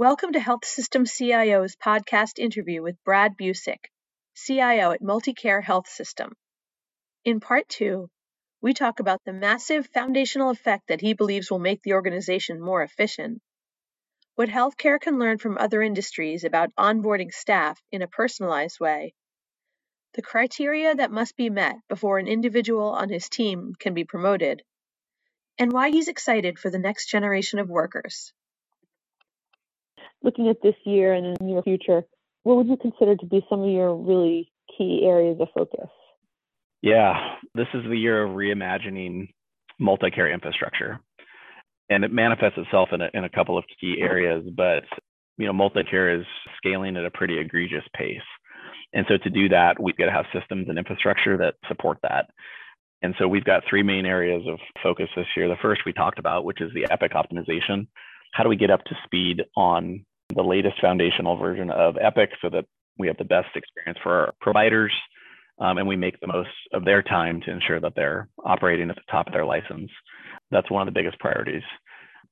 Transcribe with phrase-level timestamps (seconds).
[0.00, 3.90] Welcome to Health System CIO's podcast interview with Bradd Busick,
[4.34, 6.32] CIO at Multicare Health System.
[7.26, 8.08] In part two,
[8.62, 12.82] we talk about the massive foundational effect that he believes will make the organization more
[12.82, 13.42] efficient,
[14.36, 19.12] what healthcare can learn from other industries about onboarding staff in a personalized way,
[20.14, 24.62] the criteria that must be met before an individual on his team can be promoted,
[25.58, 28.32] and why he's excited for the next generation of workers
[30.22, 32.02] looking at this year and in the near future,
[32.42, 35.88] what would you consider to be some of your really key areas of focus?
[36.82, 37.14] Yeah,
[37.54, 39.28] this is the year of reimagining
[39.78, 41.00] multi-care infrastructure.
[41.90, 44.84] And it manifests itself in a, in a couple of key areas, but
[45.36, 46.26] you know, multi-care is
[46.56, 48.18] scaling at a pretty egregious pace.
[48.92, 52.26] And so to do that, we've got to have systems and infrastructure that support that.
[53.02, 55.48] And so we've got three main areas of focus this year.
[55.48, 57.86] The first we talked about, which is the Epic optimization.
[58.32, 62.48] How do we get up to speed on the latest foundational version of Epic so
[62.50, 62.64] that
[62.98, 64.92] we have the best experience for our providers
[65.60, 68.96] um, and we make the most of their time to ensure that they're operating at
[68.96, 69.90] the top of their license.
[70.50, 71.62] That's one of the biggest priorities.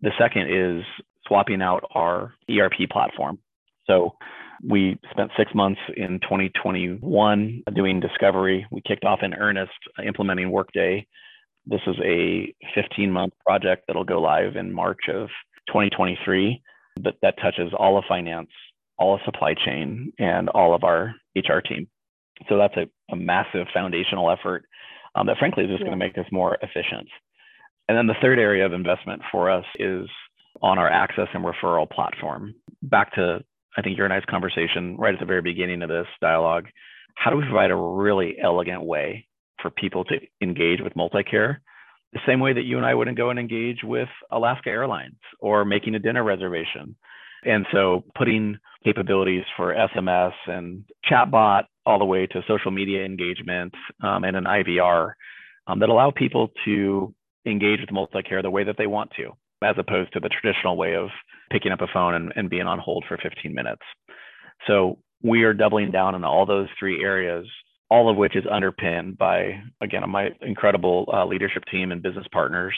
[0.00, 0.84] The second is
[1.26, 3.38] swapping out our ERP platform.
[3.86, 4.14] So
[4.66, 8.66] we spent six months in 2021 doing discovery.
[8.70, 9.72] We kicked off in earnest
[10.04, 11.06] implementing Workday.
[11.66, 15.28] This is a 15 month project that'll go live in March of
[15.68, 16.62] 2023
[17.02, 18.50] but that touches all of finance,
[18.98, 21.88] all of supply chain, and all of our HR team.
[22.48, 24.64] So that's a, a massive foundational effort
[25.14, 25.86] um, that, frankly, is just yeah.
[25.88, 27.08] going to make us more efficient.
[27.88, 30.06] And then the third area of investment for us is
[30.62, 32.54] on our access and referral platform.
[32.82, 33.40] Back to,
[33.76, 36.66] I think, your I's conversation right at the very beginning of this dialogue.
[37.14, 39.26] How do we provide a really elegant way
[39.60, 41.60] for people to engage with multi-care
[42.12, 45.64] the same way that you and I wouldn't go and engage with Alaska Airlines or
[45.64, 46.96] making a dinner reservation.
[47.44, 53.74] And so putting capabilities for SMS and chatbot all the way to social media engagement
[54.02, 55.12] um, and an IVR
[55.66, 57.14] um, that allow people to
[57.46, 59.30] engage with multi-care the way that they want to,
[59.62, 61.08] as opposed to the traditional way of
[61.50, 63.82] picking up a phone and, and being on hold for 15 minutes.
[64.66, 67.46] So we are doubling down on all those three areas
[67.90, 72.74] all of which is underpinned by, again, my incredible uh, leadership team and business partners.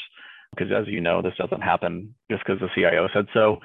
[0.55, 3.59] Because as you know, this doesn't happen just because the CIO said so.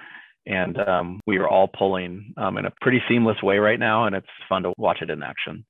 [0.45, 4.16] And um, we are all pulling um, in a pretty seamless way right now, and
[4.16, 5.66] it's fun to watch it in action.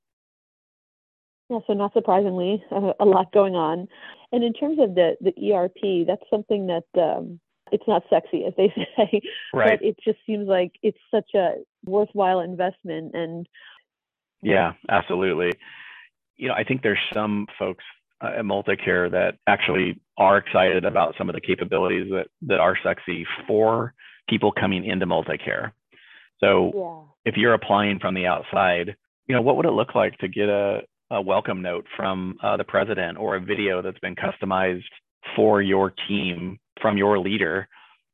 [1.50, 2.64] Yeah, so not surprisingly,
[3.00, 3.88] a lot going on.
[4.32, 7.40] And in terms of the the ERP, that's something that um,
[7.72, 9.22] it's not sexy, as they say,
[9.54, 9.80] right.
[9.80, 11.54] but it just seems like it's such a
[11.86, 13.14] worthwhile investment.
[13.14, 13.48] And
[14.46, 15.52] yeah, absolutely.
[16.38, 17.84] You know, I think there's some folks
[18.24, 22.78] uh, at Multicare that actually are excited about some of the capabilities that that are
[22.84, 23.94] sexy for
[24.30, 25.72] people coming into Multicare.
[26.40, 27.32] So yeah.
[27.32, 28.96] if you're applying from the outside,
[29.28, 32.58] you know, what would it look like to get a, a welcome note from uh,
[32.58, 34.84] the president or a video that's been customized
[35.36, 37.68] for your team from your leader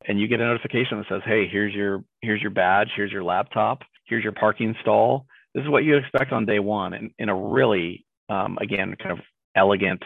[0.08, 3.24] and you get a notification that says hey here's your here's your badge here's your
[3.24, 7.30] laptop here's your parking stall this is what you expect on day one in, in
[7.30, 9.20] a really, um, again, kind of
[9.56, 10.04] elegant,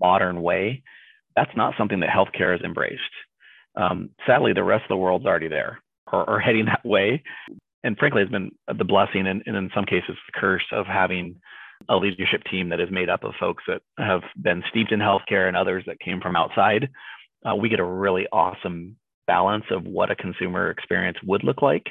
[0.00, 0.82] modern way.
[1.34, 3.02] That's not something that healthcare has embraced.
[3.76, 5.80] Um, sadly, the rest of the world's already there
[6.12, 7.22] or, or heading that way.
[7.84, 11.36] And frankly, it's been the blessing and, and in some cases the curse of having
[11.88, 15.46] a leadership team that is made up of folks that have been steeped in healthcare
[15.46, 16.88] and others that came from outside.
[17.44, 18.96] Uh, we get a really awesome
[19.26, 21.84] balance of what a consumer experience would look like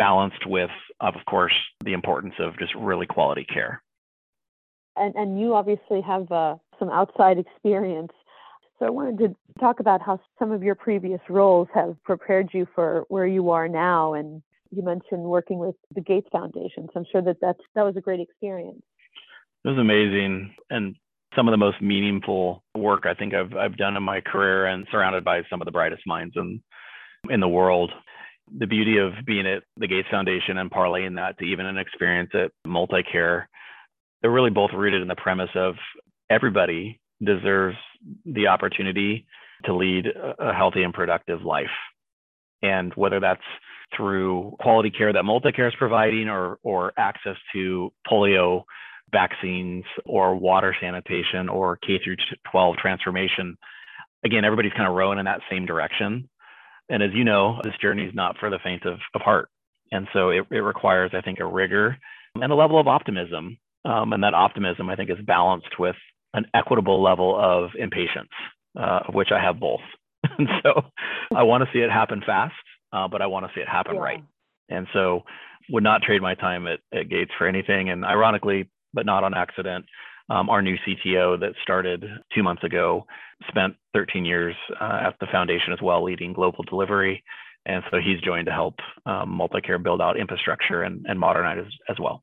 [0.00, 1.52] balanced with, of course,
[1.84, 3.82] the importance of just really quality care.
[4.96, 8.10] And, and you obviously have uh, some outside experience.
[8.78, 12.66] So I wanted to talk about how some of your previous roles have prepared you
[12.74, 14.14] for where you are now.
[14.14, 16.88] And you mentioned working with the Gates Foundation.
[16.92, 18.82] So I'm sure that that's, that was a great experience.
[19.64, 20.54] It was amazing.
[20.70, 20.96] And
[21.36, 24.86] some of the most meaningful work I think I've, I've done in my career and
[24.90, 26.62] surrounded by some of the brightest minds in,
[27.28, 27.92] in the world
[28.58, 32.30] the beauty of being at the Gates Foundation and parlaying that to even an experience
[32.34, 33.48] at multi-care,
[34.22, 35.74] they're really both rooted in the premise of
[36.30, 37.76] everybody deserves
[38.24, 39.26] the opportunity
[39.64, 40.06] to lead
[40.38, 41.66] a healthy and productive life.
[42.62, 43.42] And whether that's
[43.96, 48.62] through quality care that multi-care is providing or, or access to polio
[49.12, 52.16] vaccines or water sanitation or K through
[52.50, 53.56] 12 transformation,
[54.24, 56.28] again, everybody's kind of rowing in that same direction.
[56.90, 59.48] And as you know, this journey is not for the faint of, of heart.
[59.92, 61.96] And so it, it requires, I think, a rigor
[62.34, 63.58] and a level of optimism.
[63.84, 65.96] Um, and that optimism, I think, is balanced with
[66.34, 68.28] an equitable level of impatience,
[68.78, 69.80] uh, of which I have both.
[70.38, 70.82] and so
[71.34, 72.54] I want to see it happen fast,
[72.92, 74.00] uh, but I want to see it happen yeah.
[74.00, 74.24] right.
[74.68, 75.22] And so
[75.70, 77.88] would not trade my time at, at Gates for anything.
[77.88, 79.86] And ironically, but not on accident,
[80.30, 82.04] um, our new CTO that started
[82.34, 83.04] two months ago
[83.48, 87.22] spent 13 years uh, at the foundation as well, leading global delivery.
[87.66, 91.72] And so he's joined to help um, Multicare build out infrastructure and, and modernize as,
[91.90, 92.22] as well.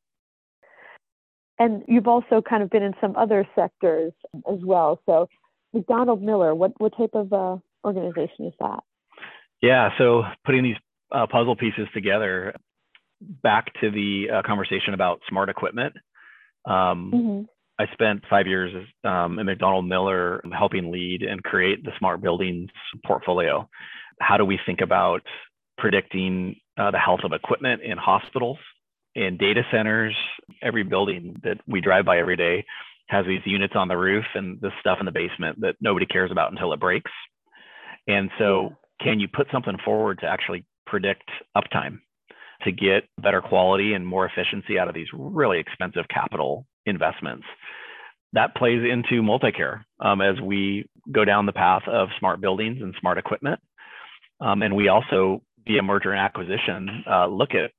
[1.60, 4.14] And you've also kind of been in some other sectors
[4.52, 5.02] as well.
[5.06, 5.28] So
[5.74, 8.80] McDonald Miller, what, what type of uh, organization is that?
[9.62, 10.76] Yeah, so putting these
[11.12, 12.54] uh, puzzle pieces together,
[13.20, 15.96] back to the uh, conversation about smart equipment.
[16.66, 17.42] Um, mm-hmm.
[17.80, 22.70] I spent five years um, at McDonald Miller helping lead and create the smart buildings
[23.06, 23.70] portfolio.
[24.20, 25.22] How do we think about
[25.78, 28.58] predicting uh, the health of equipment in hospitals,
[29.14, 30.16] in data centers?
[30.64, 32.66] Every building that we drive by every day
[33.10, 36.32] has these units on the roof and the stuff in the basement that nobody cares
[36.32, 37.12] about until it breaks.
[38.08, 42.00] And so, can you put something forward to actually predict uptime
[42.64, 47.46] to get better quality and more efficiency out of these really expensive capital investments?
[48.34, 52.94] That plays into multicare um, as we go down the path of smart buildings and
[53.00, 53.60] smart equipment.
[54.40, 57.72] Um, and we also, via merger and acquisition, uh, look at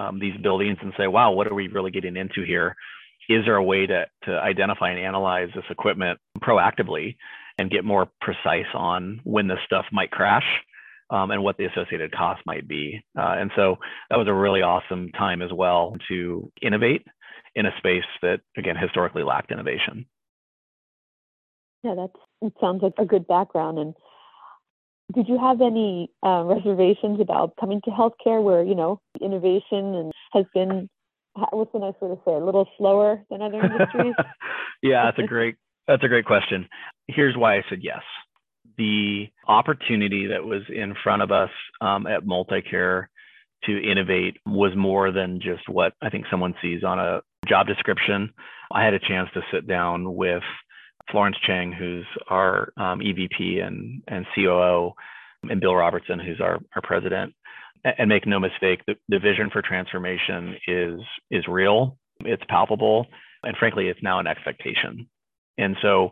[0.00, 2.76] um, these buildings and say, wow, what are we really getting into here?
[3.28, 7.16] Is there a way to, to identify and analyze this equipment proactively
[7.58, 10.44] and get more precise on when this stuff might crash
[11.10, 13.02] um, and what the associated cost might be.
[13.18, 13.76] Uh, and so
[14.10, 17.06] that was a really awesome time as well to innovate
[17.56, 20.06] in a space that, again, historically lacked innovation.
[21.82, 23.78] Yeah, that sounds like a good background.
[23.78, 23.94] And
[25.14, 30.12] did you have any uh, reservations about coming to healthcare where, you know, innovation and
[30.32, 30.88] has been,
[31.50, 34.14] what's the nice way to say, a little slower than other industries?
[34.82, 35.56] yeah, that's a great,
[35.88, 36.68] that's a great question.
[37.08, 38.02] Here's why I said yes.
[38.76, 41.50] The opportunity that was in front of us
[41.80, 43.06] um, at Multicare
[43.64, 48.32] to innovate was more than just what I think someone sees on a job description.
[48.72, 50.42] I had a chance to sit down with
[51.10, 54.92] Florence Chang, who's our um, EVP and, and COO,
[55.48, 57.34] and Bill Robertson, who's our, our president.
[57.84, 61.00] And make no mistake, the, the vision for transformation is,
[61.30, 63.06] is real, it's palpable,
[63.44, 65.08] and frankly, it's now an expectation.
[65.56, 66.10] And so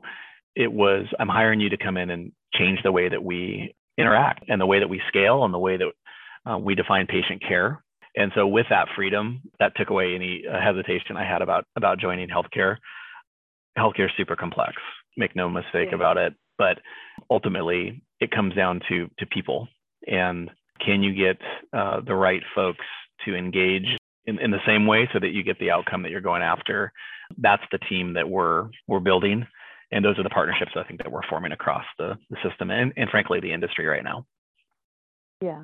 [0.54, 4.44] it was, I'm hiring you to come in and change the way that we interact
[4.48, 7.82] and the way that we scale and the way that uh, we define patient care.
[8.16, 11.98] And so with that freedom, that took away any uh, hesitation I had about, about
[11.98, 12.76] joining healthcare.
[13.76, 14.74] Healthcare is super complex,
[15.16, 15.96] make no mistake yeah.
[15.96, 16.34] about it.
[16.56, 16.78] But
[17.30, 19.66] ultimately, it comes down to, to people.
[20.06, 20.50] And
[20.84, 21.38] can you get
[21.72, 22.84] uh, the right folks
[23.24, 23.86] to engage
[24.26, 26.92] in, in the same way so that you get the outcome that you're going after?
[27.38, 29.46] That's the team that we're, we're building
[29.94, 32.92] and those are the partnerships I think that we're forming across the, the system and,
[32.96, 34.26] and frankly the industry right now.
[35.40, 35.62] Yeah,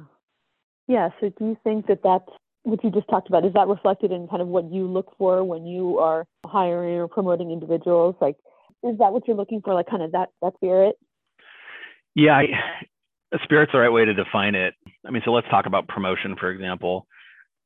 [0.87, 1.09] yeah.
[1.21, 2.31] So do you think that that's
[2.63, 3.45] what you just talked about?
[3.45, 7.09] Is that reflected in kind of what you look for when you are hiring or
[7.09, 8.15] promoting individuals?
[8.21, 8.37] Like,
[8.83, 9.75] is that what you're looking for?
[9.75, 10.97] Like, kind of that that spirit?
[12.15, 12.43] Yeah,
[13.45, 14.75] spirit's the right way to define it.
[15.07, 17.07] I mean, so let's talk about promotion, for example.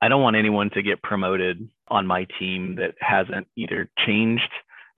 [0.00, 4.50] I don't want anyone to get promoted on my team that hasn't either changed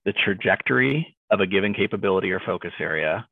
[0.05, 3.27] the trajectory of a given capability or focus area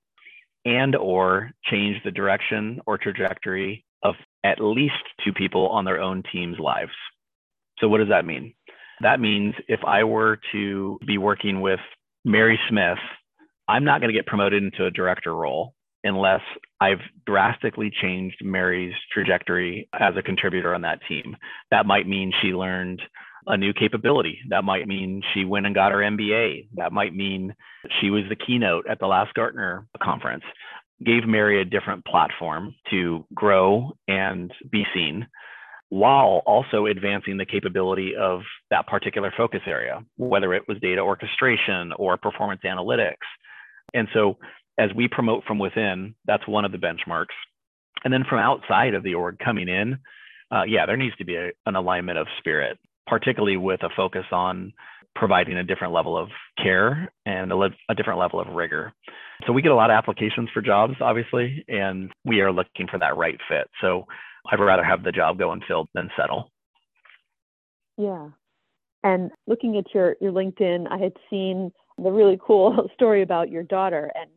[0.66, 4.94] and or change the direction or trajectory of at least
[5.24, 6.92] two people on their own team's lives.
[7.80, 8.54] So what does that mean?
[9.02, 11.80] That means if I were to be working with
[12.23, 12.99] Mary Smith,
[13.68, 15.73] I'm not going to get promoted into a director role
[16.04, 16.42] unless
[16.80, 21.35] I've drastically changed Mary's trajectory as a contributor on that team.
[21.71, 23.02] That might mean she learned
[23.47, 24.40] a new capability.
[24.49, 26.69] That might mean she went and got her MBA.
[26.75, 27.54] That might mean
[27.99, 30.44] she was the keynote at the last Gartner conference.
[31.04, 35.28] Gave Mary a different platform to grow and be seen
[35.90, 41.94] while also advancing the capability of that particular focus area, whether it was data orchestration
[41.97, 43.16] or performance analytics.
[43.94, 44.37] And so
[44.80, 47.35] as we promote from within, that's one of the benchmarks.
[48.04, 49.99] And then from outside of the org coming in,
[50.52, 54.25] uh, yeah, there needs to be a, an alignment of spirit particularly with a focus
[54.31, 54.73] on
[55.16, 56.30] providing a different level of
[56.62, 58.94] care and a, le- a, different level of rigor.
[59.45, 63.00] So we get a lot of applications for jobs, obviously, and we are looking for
[63.00, 63.69] that right fit.
[63.81, 64.06] So
[64.52, 66.52] I'd rather have the job go unfilled than settle.
[67.98, 68.30] Yeah.
[69.04, 73.64] And looking at your, your LinkedIn, I had seen the really cool story about your
[73.64, 74.30] daughter and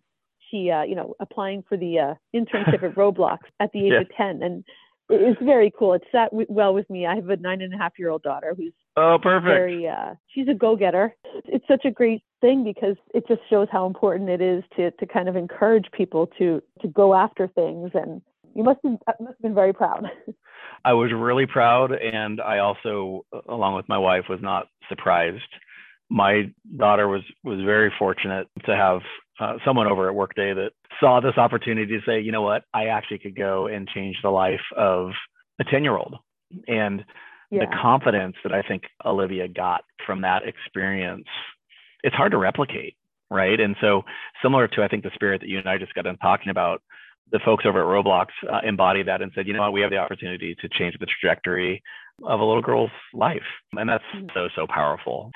[0.50, 4.00] she, uh, you know, applying for the uh, internship at Roblox at the age yeah.
[4.00, 4.42] of 10.
[4.42, 4.64] And
[5.08, 5.94] it's very cool.
[5.94, 7.06] It sat well with me.
[7.06, 9.46] I have a nine and a half year old daughter who's oh perfect.
[9.46, 11.14] Very, uh, she's a go getter.
[11.46, 15.06] It's such a great thing because it just shows how important it is to to
[15.06, 18.22] kind of encourage people to to go after things and
[18.54, 20.06] you must have, uh, must have been very proud.
[20.84, 25.42] I was really proud, and I also, along with my wife, was not surprised.
[26.10, 29.00] My daughter was was very fortunate to have
[29.40, 32.86] uh, someone over at Workday that saw this opportunity to say, you know what, I
[32.86, 35.10] actually could go and change the life of
[35.60, 36.16] a ten year old,
[36.66, 37.04] and
[37.50, 37.60] yeah.
[37.60, 41.26] the confidence that I think Olivia got from that experience,
[42.02, 42.96] it's hard to replicate,
[43.30, 43.58] right?
[43.58, 44.02] And so,
[44.42, 46.82] similar to I think the spirit that you and I just got done talking about,
[47.30, 49.90] the folks over at Roblox uh, embodied that and said, you know what, we have
[49.90, 51.82] the opportunity to change the trajectory
[52.24, 53.42] of a little girl's life.
[53.72, 54.28] And that's mm.
[54.34, 55.30] so, so powerful.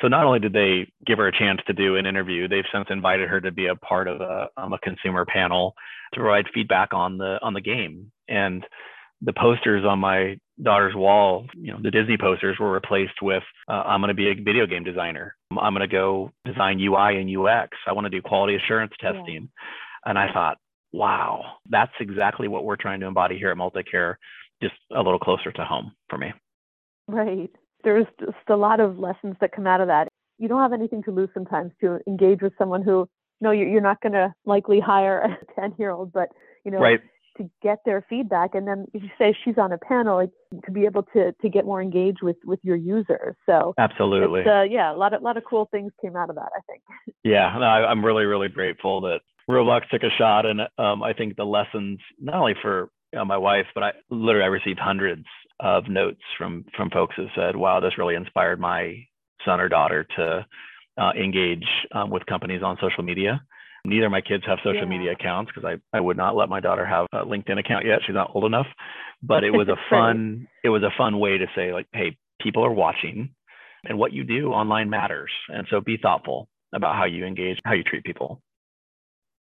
[0.00, 2.86] So not only did they give her a chance to do an interview, they've since
[2.90, 5.74] invited her to be a part of a, um, a consumer panel
[6.12, 8.12] to provide feedback on the on the game.
[8.28, 8.64] And
[9.22, 13.72] the posters on my daughter's wall, you know, the Disney posters were replaced with, uh,
[13.72, 15.34] I'm going to be a video game designer.
[15.50, 17.76] I'm going to go design UI and UX.
[17.86, 19.48] I want to do quality assurance testing.
[19.48, 20.10] Yeah.
[20.10, 20.58] And I thought,
[20.92, 24.16] wow, that's exactly what we're trying to embody here at Multicare,
[24.62, 26.32] just a little closer to home for me.
[27.08, 27.50] Right.
[27.84, 30.08] There's just a lot of lessons that come out of that.
[30.38, 33.08] You don't have anything to lose sometimes to engage with someone who,
[33.40, 36.28] no, you're not going to likely hire a 10 year old, but,
[36.64, 37.00] you know, right.
[37.38, 38.54] to get their feedback.
[38.54, 40.30] And then if you say she's on a panel, like,
[40.64, 43.34] to be able to, to get more engaged with, with your users.
[43.46, 44.42] So absolutely.
[44.44, 46.82] Uh, yeah, a lot of, lot of cool things came out of that, I think.
[47.24, 49.18] Yeah, no, I'm really, really grateful that
[49.50, 53.24] Roblox took a shot, and um, I think the lessons not only for you know,
[53.24, 55.24] my wife, but I literally I received hundreds
[55.60, 59.06] of notes from from folks that said, "Wow, this really inspired my
[59.44, 60.46] son or daughter to
[60.98, 63.40] uh, engage um, with companies on social media."
[63.84, 64.88] Neither of my kids have social yeah.
[64.88, 68.00] media accounts because I, I would not let my daughter have a LinkedIn account yet.
[68.04, 68.66] She's not old enough.
[69.22, 72.64] But it was a fun it was a fun way to say like, hey, people
[72.64, 73.30] are watching,
[73.84, 75.30] and what you do online matters.
[75.48, 78.42] And so be thoughtful about how you engage, how you treat people.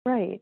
[0.05, 0.41] Right.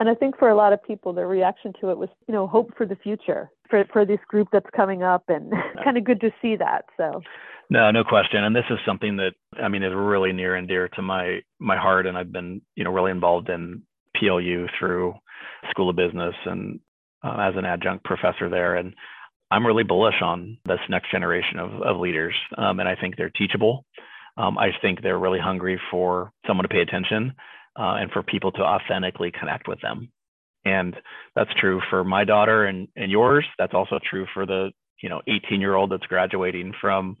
[0.00, 2.46] And I think for a lot of people, their reaction to it was, you know,
[2.46, 5.52] hope for the future for, for this group that's coming up and
[5.84, 6.86] kind of good to see that.
[6.96, 7.20] So.
[7.68, 8.42] No, no question.
[8.42, 11.76] And this is something that, I mean, is really near and dear to my, my
[11.76, 12.06] heart.
[12.06, 13.82] And I've been, you know, really involved in
[14.16, 15.14] PLU through
[15.70, 16.80] School of Business and
[17.22, 18.76] uh, as an adjunct professor there.
[18.76, 18.94] And
[19.50, 22.34] I'm really bullish on this next generation of, of leaders.
[22.56, 23.84] Um, and I think they're teachable.
[24.38, 27.34] Um, I think they're really hungry for someone to pay attention
[27.78, 30.10] uh, and for people to authentically connect with them.
[30.64, 30.94] And
[31.34, 33.46] that's true for my daughter and, and yours.
[33.58, 34.70] That's also true for the
[35.02, 37.16] you know 18 year old that's graduating from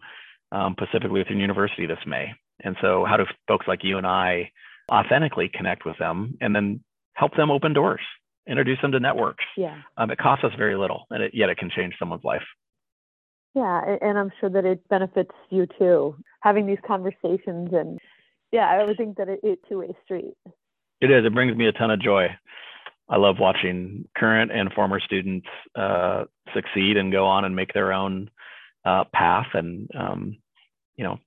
[0.52, 2.32] um, Pacific Lutheran University this May.
[2.62, 4.50] And so, how do folks like you and I
[4.92, 6.82] authentically connect with them and then
[7.14, 8.00] help them open doors,
[8.46, 9.44] introduce them to networks?
[9.56, 9.78] Yeah.
[9.96, 12.42] Um, it costs us very little, and it, yet it can change someone's life.
[13.54, 17.98] Yeah, and I'm sure that it benefits you too, having these conversations and
[18.52, 20.34] yeah, I would think that it, it's two way street.
[21.00, 21.24] It is.
[21.24, 22.28] It brings me a ton of joy.
[23.08, 27.92] I love watching current and former students uh, succeed and go on and make their
[27.92, 28.30] own
[28.84, 29.48] uh, path.
[29.54, 30.38] And um,
[30.96, 31.18] you know,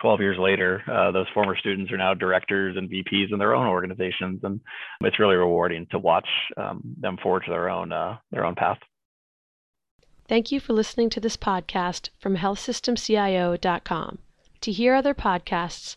[0.00, 3.66] 12 years later, uh, those former students are now directors and VPs in their own
[3.66, 4.60] organizations, and
[5.00, 8.78] it's really rewarding to watch um, them forge their own uh, their own path.
[10.28, 14.18] Thank you for listening to this podcast from HealthSystemCIO.com.
[14.60, 15.96] To hear other podcasts